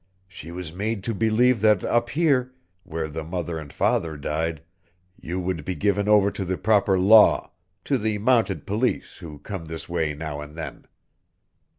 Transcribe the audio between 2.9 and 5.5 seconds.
the mother and father died, you